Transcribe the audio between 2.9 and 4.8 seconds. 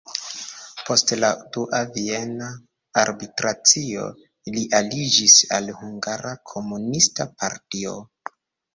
Arbitracio li